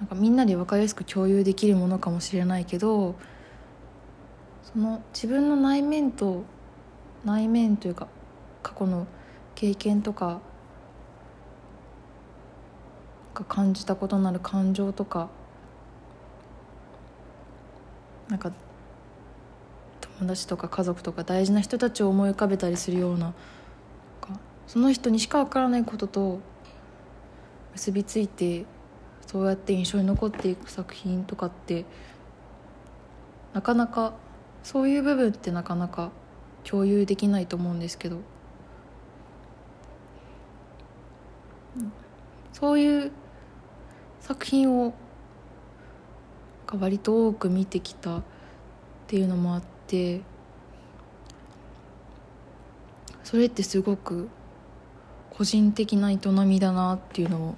[0.00, 3.14] なんかみんなで分かりやすく共有できるものかもしれないけど
[4.62, 6.44] その自分の内面と
[7.24, 8.08] 内面というか
[8.62, 9.06] 過去の
[9.54, 10.40] 経験とか
[13.34, 15.28] が感じたことのある感情とか
[18.30, 18.52] なんか
[20.18, 23.34] 友達とか家族とか大事な人たちを思い浮かべたりするような
[24.66, 26.40] その人にしか分からないことと
[27.72, 28.64] 結びついて
[29.26, 31.84] そうやって印象に残っていく作品とかって
[33.52, 34.14] なかなか
[34.62, 36.12] そういう部分ってなかなか
[36.62, 38.18] 共有できないと思うんですけど。
[42.52, 43.10] そういう
[44.20, 44.92] 作品を
[46.78, 48.22] 割と多く見てきたっ
[49.06, 50.20] ていうのもあって
[53.24, 54.28] それってすごく
[55.30, 57.54] 個人的な営みだなっていうのを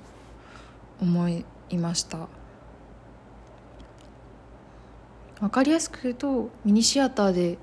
[1.00, 1.44] 思い
[1.78, 2.28] ました。
[5.42, 7.58] 分かりやすく言うとミニシアターで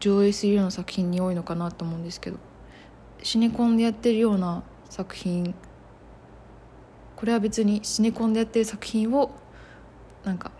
[0.00, 2.38] 上映するような作品に多いのかなと思うんですけど
[3.22, 5.54] シネコンでやってるような作品
[7.14, 9.30] これは別にシネコンでやってる作品を
[10.24, 10.50] なんか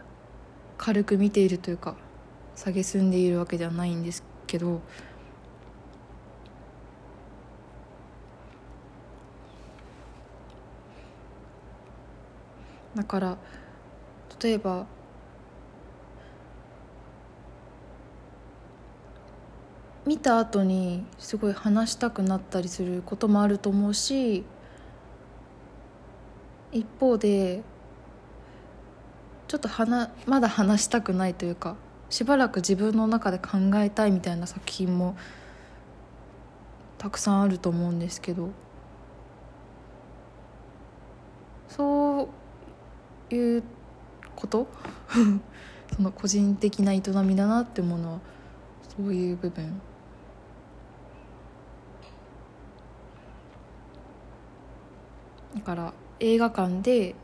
[0.81, 1.95] 軽く見ているというか
[2.57, 4.81] 蔑んでいるわけではないんですけど
[12.95, 13.37] だから
[14.43, 14.87] 例えば
[20.07, 24.47] 見た後にすごい話したくなったりすることもあると思うし
[26.72, 27.62] 一方で
[29.51, 31.74] ちょっと話まだ話したくないというか
[32.09, 35.16] しばらく自分の中で考えたいみたいな作品も
[36.98, 38.51] たくさんあると思うんですけど
[41.66, 42.28] そ
[43.30, 43.64] ういう
[44.36, 44.68] こと？
[45.96, 48.18] その個人的な営みだなって思うのは
[48.96, 49.82] そういう部分。
[55.57, 57.14] だから映画館で例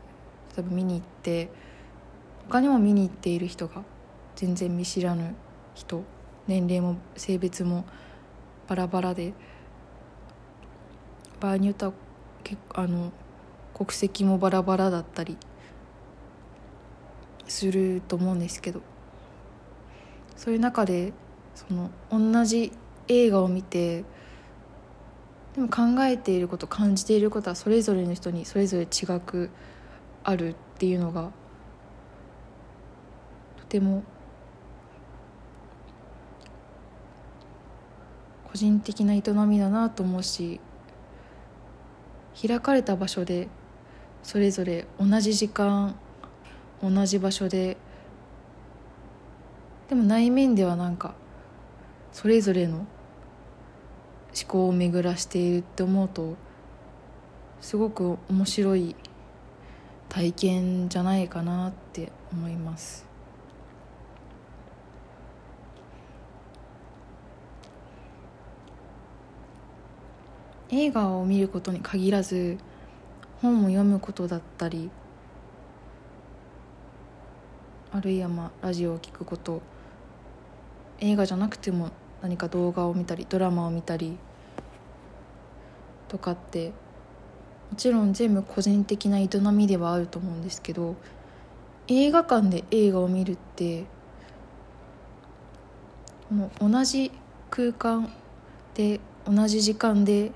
[0.57, 1.49] えば見に行って
[2.49, 3.83] 他にも見に行っている人が
[4.35, 5.35] 全然見知らぬ
[5.75, 6.03] 人
[6.47, 7.85] 年齢も性別も
[8.67, 9.33] バラバラで
[11.41, 11.93] 場合によっては
[12.73, 13.11] あの
[13.73, 15.37] 国籍もバラバラだったり
[17.47, 18.81] すると思うんですけど
[20.37, 21.11] そういう中で
[21.53, 22.71] その同じ
[23.09, 24.05] 映画を見て
[25.55, 29.49] でも考えていること感じていることはそれぞれの人にそれぞれ違く
[30.23, 31.31] あるっていうのが
[33.67, 34.03] ても
[38.51, 40.59] 個人的な営みだなと思うし
[42.39, 43.47] 開かれた場所で
[44.23, 45.95] それぞれ同じ時間
[46.81, 47.77] 同じ場所で
[49.89, 51.15] でも内面ではなんか
[52.11, 52.87] それぞれの思
[54.47, 56.35] 考を巡らしているって思うと
[57.61, 58.95] すごく面白い
[60.09, 63.06] 体験じゃないかなって思います。
[70.69, 72.57] 映画を見ることに限らず
[73.41, 74.89] 本を読むことだったり
[77.93, 79.61] あるいはまあラジオを聴くこと
[80.99, 81.91] 映画じゃなくても
[82.21, 84.17] 何か動画を見たりドラマを見たり
[86.09, 86.73] とかって
[87.71, 90.95] もちろん全部個人的な営みではあると思うんですけど
[91.87, 93.85] 映画館で映画を見るって
[96.29, 97.11] もう同じ
[97.49, 98.11] 空間
[98.73, 100.31] で同じ時間で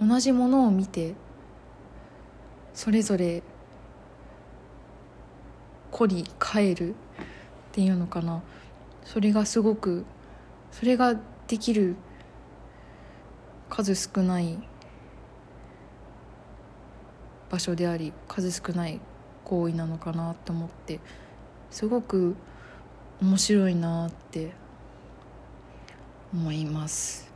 [0.00, 1.14] 同じものを見て
[2.74, 3.42] それぞれ
[5.90, 6.94] 凝り帰るっ
[7.72, 8.42] ていうのかな。
[9.04, 10.04] それがすごく
[10.70, 11.96] それができる
[13.70, 14.58] 数少ない
[17.50, 19.00] 場所であり数少ない
[19.44, 21.00] 行為なのかなと思って
[21.70, 22.36] すごく
[23.22, 24.52] 面白いなって
[26.34, 27.27] 思います。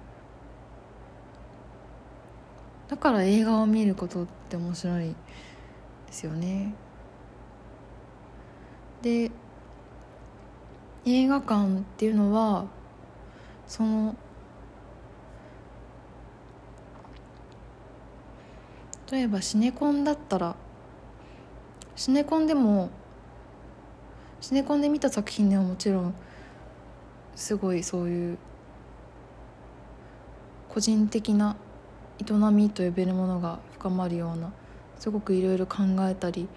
[2.92, 5.14] だから映画を見ることって面白いで
[6.10, 6.74] すよね。
[9.00, 9.30] で
[11.06, 12.66] 映画館っていうのは
[13.66, 14.14] その
[19.10, 20.54] 例えばシネコンだったら
[21.96, 22.90] シネコンでも
[24.42, 26.14] シネコンで見た作品ではもちろん
[27.36, 28.38] すごいそういう
[30.68, 31.56] 個人的な
[32.22, 34.52] 営みと呼べるものが深まるような
[34.98, 36.48] すごくいろいろ考えたり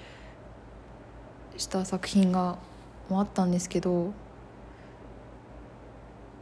[1.58, 2.58] した作品が
[3.10, 4.14] もあったんですけど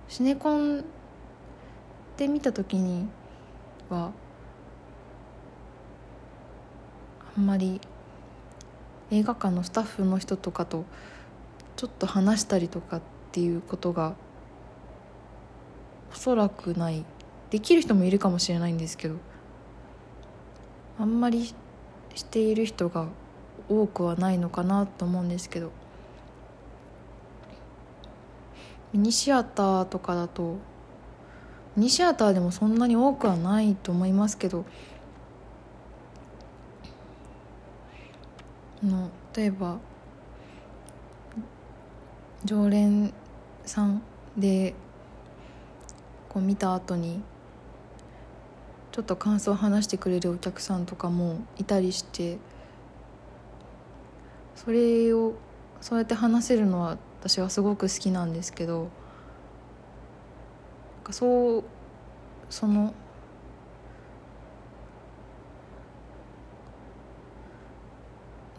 [0.08, 0.84] シネコン
[2.18, 3.08] で見た時に
[3.90, 4.12] は
[7.36, 7.82] あんまり
[9.12, 10.86] 映画館のスタッフの人とかと
[11.76, 13.02] ちょっと話したりとかっ
[13.32, 14.16] ていうことが
[16.12, 17.06] おそらくない
[17.54, 19.18] できる人もいるかもしれないんですけど
[21.00, 21.54] あんまり
[22.16, 23.10] している人が
[23.70, 25.72] 多くはないのかなと思うんですけど
[28.92, 30.58] ミニシアターとかだと
[31.76, 34.66] ミニシアターでもそんなに多くはないと思いますけど
[38.82, 39.78] の例えば
[42.46, 43.14] 常連
[43.64, 44.02] さん
[44.36, 44.74] で
[46.30, 47.22] こう見た後に
[48.94, 52.38] ちょっと感想を話してくれるお客さんとかもいたりして
[54.56, 55.34] それを
[55.82, 58.90] そうやって話せるのは私はすごく好きなんですけど
[61.10, 61.64] そう
[62.52, 62.94] その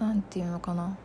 [0.01, 0.99] なんていうのかな。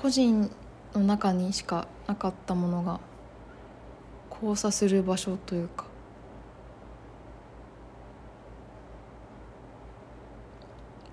[0.00, 0.48] 個人
[0.94, 3.00] の中にしかなかったものが
[4.30, 5.86] 交差する場所というか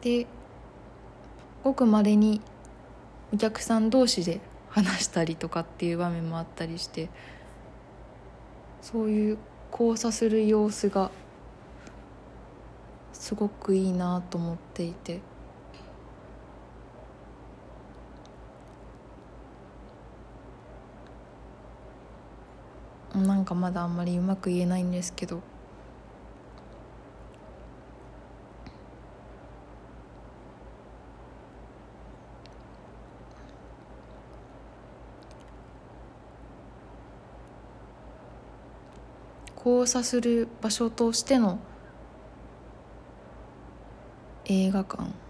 [0.02, 0.28] で
[1.64, 2.42] ごくまれに
[3.34, 7.10] お客さん同士で話したりとかっていう場面もあったりして
[8.84, 9.38] そういう
[9.72, 11.10] 交差する様子が
[13.14, 15.22] すごくいいなと思っていて。
[23.16, 25.42] なんかまだあんまりうまく言えないんですけど。
[39.58, 41.58] 交差する場所としての
[44.46, 45.26] 映画館。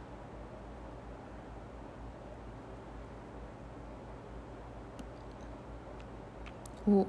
[6.87, 7.07] を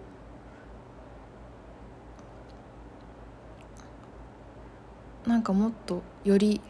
[5.27, 6.61] なんかもっとより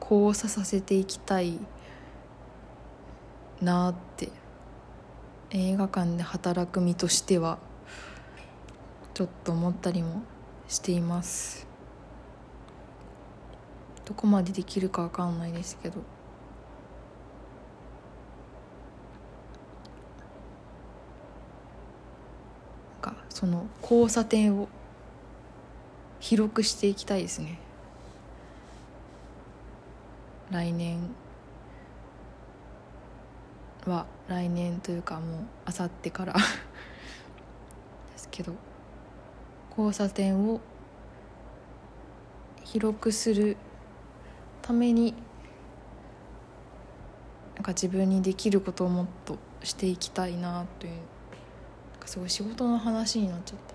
[0.00, 1.58] 交差させていきたい
[3.60, 4.30] なって
[5.50, 7.58] 映画館で働く身としては
[9.12, 10.22] ちょっと思ったりも
[10.68, 11.66] しています。
[14.06, 16.00] どこまでできるか分かんないですけど。
[23.02, 24.68] なんかその交差点を
[26.20, 27.61] 広くしていきたいですね。
[30.52, 30.98] 来年
[33.86, 36.34] は来年というかもうあさってから。
[38.12, 38.52] ですけど
[39.70, 40.60] 交差点を
[42.64, 43.56] 広くする
[44.60, 45.14] ために
[47.54, 50.92] なんか自分にできることをもっとしていきたいなという
[52.04, 53.74] すごい仕事の話になっちゃった。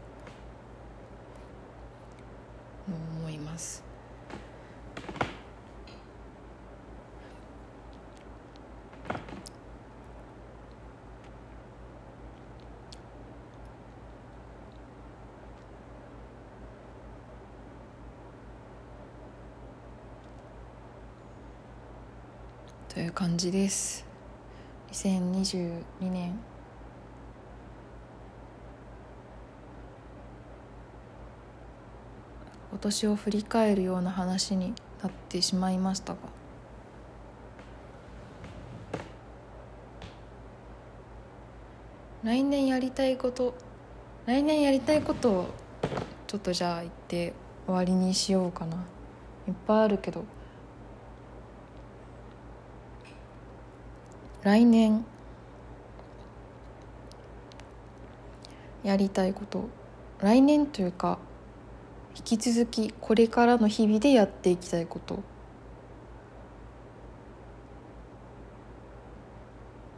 [2.88, 3.87] 思います。
[23.18, 24.06] 感じです。
[24.92, 26.38] 2022年。
[32.70, 36.20] 今年を振り返るような話になってしまいましたが。
[42.24, 43.56] 来年やりたいこと
[44.28, 45.50] 来年やりたいことを
[46.28, 47.34] ちょっとじゃあ言って
[47.66, 48.78] 終わりにしようかな。
[49.48, 50.37] いっぱいあるけど。
[54.48, 55.04] 来年
[58.82, 59.68] やりたいこと。
[60.22, 61.20] 来年というか
[62.16, 65.20] 引き続きこれからの日々でやっていきたいこと。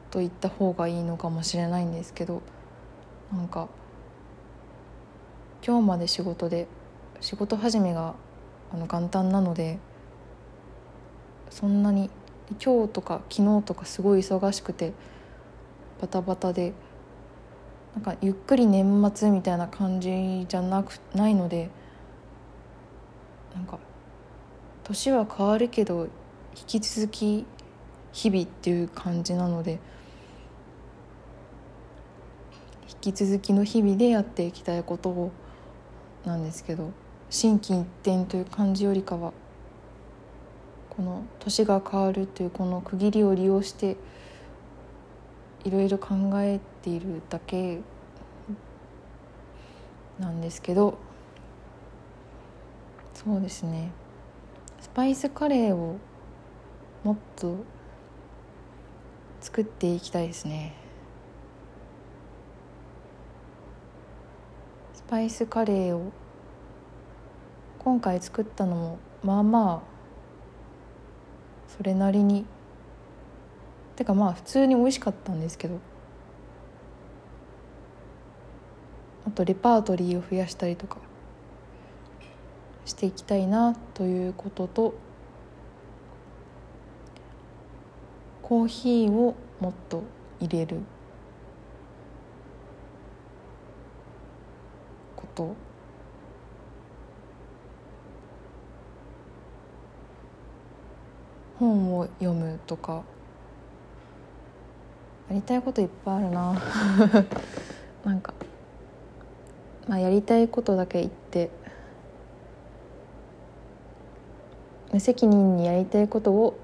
[0.10, 2.42] と言った方がいいのかもしれないんですけど
[3.32, 3.70] なんか
[5.64, 6.68] 今日まで仕事で
[7.22, 8.16] 仕事始めが
[8.74, 9.78] あの元旦なので
[11.52, 12.10] そんなに
[12.64, 14.94] 今日とか昨日とかすごい忙しくて
[16.02, 16.74] バタバタで
[17.94, 21.70] なんかゆっくり年末みたいな感じじゃなくないので
[23.54, 23.80] なんか
[24.84, 26.08] 年は変わるけど
[26.56, 27.46] 引き続き
[28.12, 29.80] 日々っていう感じなので
[33.04, 35.32] 引き続きの日々でやっていきたいことを
[36.26, 36.92] なんですけど
[37.30, 39.34] 心機一転という感じよりかは
[41.00, 43.96] この年が変わるというこの区切りを利用して
[45.64, 47.80] いろいろ考えているだけ
[50.20, 50.98] なんですけど
[53.14, 53.92] そうですね。
[54.82, 56.00] スパイスカレーを
[57.06, 57.56] もっと
[59.40, 60.76] 作っていきたいですね。
[64.94, 66.12] スパイスカレーを
[67.80, 69.99] 今回作ったのもまあまあ
[71.80, 72.46] それなりに。
[73.96, 75.80] てかまあ普通に美味しかったんですけど。
[79.26, 80.98] あとレパートリーを増やしたりとか。
[82.84, 84.94] していきたいなということと。
[88.42, 90.04] コーヒーをもっと
[90.42, 90.82] 入れる
[95.16, 95.69] こと。
[101.60, 103.04] 本を読むとか
[105.30, 106.62] やりたいこといっぱいあるな。
[108.04, 108.34] なんか
[109.88, 111.50] まあやりたいことだけ言って
[114.92, 116.58] 無責任にやりたいことを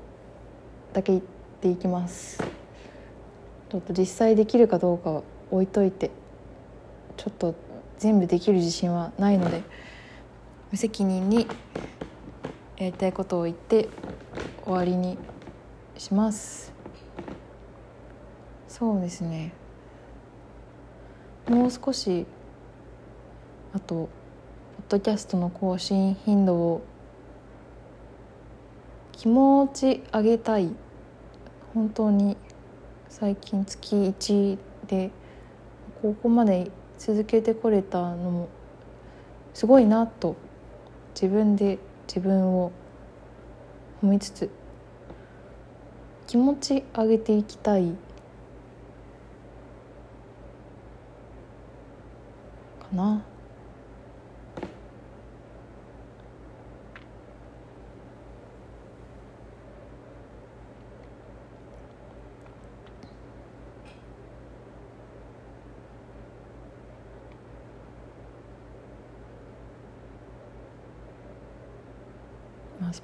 [0.93, 1.23] だけ言っ
[1.61, 2.41] ていきます。
[3.69, 6.09] ちょっと実際できるかどうかは置いといて
[7.17, 7.55] ちょっと
[7.97, 9.63] 全部できる自信はないので
[10.71, 11.47] 無責任に
[12.77, 13.89] やりたいことを言って
[14.65, 15.17] 終わりに
[15.95, 16.73] します。
[18.67, 19.53] そうですね。
[21.47, 22.25] もう少し
[23.73, 24.09] あとポッ
[24.89, 26.81] ドキャストの更新頻度を
[29.11, 30.71] 気持ち上げたい。
[31.75, 32.35] 本当に
[33.07, 34.57] 最近月1
[34.87, 35.11] で
[36.01, 38.49] ここまで続けてこれたのも
[39.53, 40.35] すごいなと
[41.13, 42.71] 自分で自分を
[44.05, 44.51] 思いつつ
[46.27, 47.95] 気持ち上げていきたい
[52.79, 53.23] かな。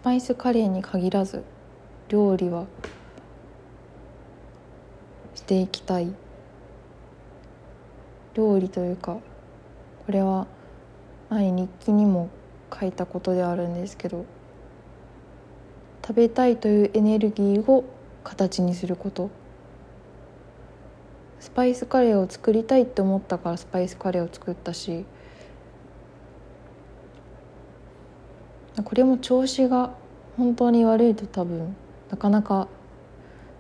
[0.04, 1.44] パイスカレーに限らず
[2.10, 2.66] 料理は
[5.36, 6.12] していきたい。
[8.34, 9.20] 料理というか
[10.06, 10.48] これは
[11.30, 12.30] 前日記にも
[12.74, 14.26] 書いたことであるんですけど
[16.02, 17.84] 食べたいというエネルギーを
[18.24, 19.30] 形にすること。
[21.40, 25.06] スパイスカレーを作りたいって思ったからスパイスカレーを作ったし
[28.84, 29.94] これも調子が
[30.38, 31.76] 本当に悪いと多分
[32.10, 32.68] なかなか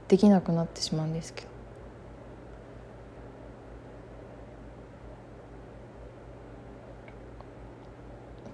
[0.07, 1.51] できなくなってしまうんですけど。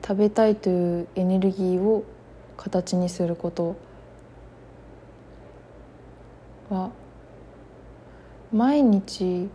[0.07, 2.05] 食べたいというエネルギーを
[2.55, 3.76] 形にすること
[6.70, 6.91] は
[8.53, 9.49] 毎日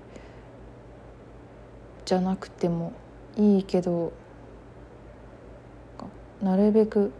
[2.05, 2.93] じゃなくても
[3.39, 4.13] いいけど
[6.43, 7.13] なるべく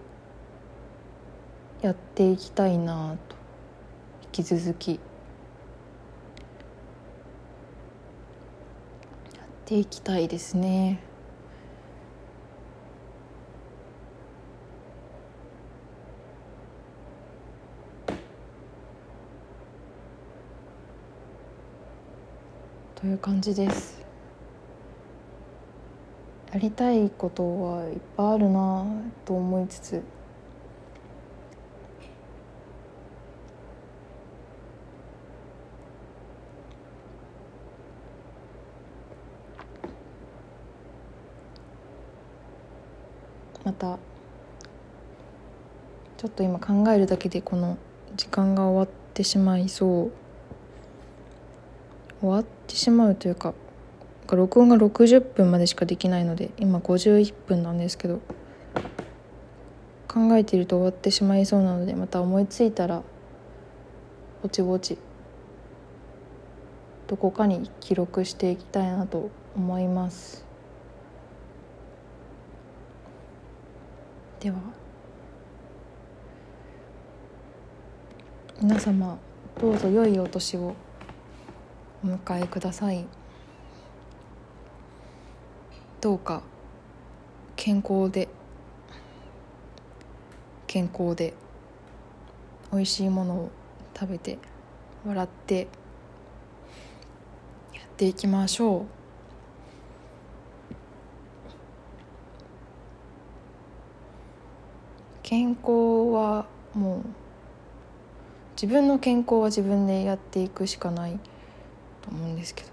[1.81, 3.37] やっていきたいなと。
[4.25, 4.91] 引き続き。
[4.91, 5.01] やっ
[9.65, 11.01] ていきたいですね。
[22.97, 24.02] という感じです。
[26.53, 28.85] やりたいことはいっぱいあるな
[29.25, 30.03] と思いつつ。
[43.65, 43.99] また
[46.19, 47.79] ちょっと今考えるだけでこの
[48.17, 50.13] 時間が終わってしまいそう。
[52.21, 53.55] 終わってしまうというか
[54.37, 58.21] 録音が60分までしかできないので今51分なんですけど
[60.09, 63.03] 考えていると終わってしまいそうなのでまた思いついたら
[64.43, 64.99] ぼちぼち
[67.07, 70.47] どこかに記録していきたいなと思います。
[74.41, 74.57] では
[78.61, 79.19] 皆様
[79.61, 80.75] どうぞ良いお年を
[82.05, 83.22] お迎えください。
[86.03, 86.43] どうか。
[87.55, 88.29] 健康で。
[90.67, 91.33] 健康で。
[92.73, 93.51] 美味しいものを
[93.97, 94.37] 食べて
[95.07, 95.69] 笑って。
[97.73, 98.87] やっていきましょう。
[105.23, 105.71] 健康
[106.11, 107.03] はもう
[108.61, 111.21] 自分の健康は自分でやっていくしかない
[112.03, 112.72] と思うんですけど。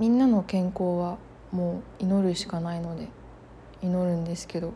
[0.00, 1.18] みんなの健康は
[1.52, 3.08] もう祈るしかないので
[3.82, 4.72] 祈るんですけど。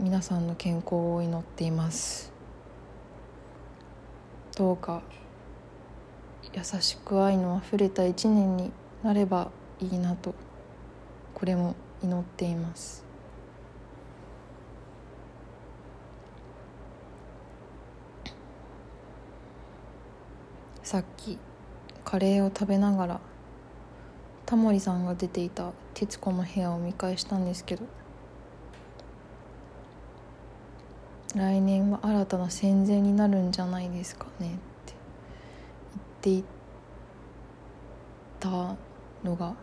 [0.00, 2.32] 皆さんの健康を祈っています。
[4.56, 5.02] どうか
[6.54, 9.50] 優しく愛のあふれた一年になれば
[9.80, 10.34] いいなと
[11.34, 13.03] これも祈っています。
[20.94, 21.40] さっき
[22.04, 23.20] カレーを食べながら
[24.46, 27.82] タモリさんが出ていた『徹子の部屋』を見返したんですけど
[31.34, 34.94] 来年は新たな戦前になるんじゃないですかねって
[36.22, 36.44] 言ってい
[38.38, 38.76] た
[39.24, 39.54] のが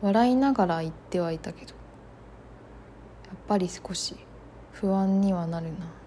[0.00, 1.74] 笑いながら言ってはいたけど
[3.28, 4.16] やっぱり少し
[4.72, 6.01] 不安にはなるな。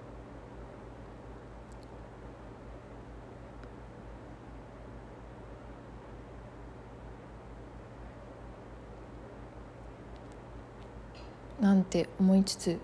[11.65, 12.79] なんて思いつつ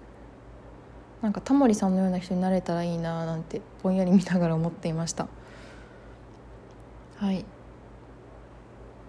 [1.22, 5.28] なんかタモリさんのような人になれたらいいななんてぼんやり見ながら思っていました。
[7.18, 7.46] はい。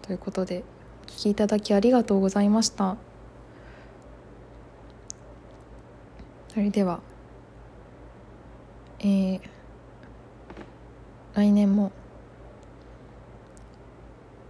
[0.02, 0.62] ということで
[1.04, 2.98] お聞きいただきありがとうございました。
[6.48, 7.00] それでは
[8.98, 9.40] えー、
[11.32, 11.92] 来年も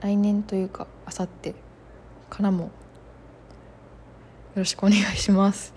[0.00, 1.54] 来年というかあさって
[2.28, 2.72] からも
[4.54, 5.74] よろしくお願いします。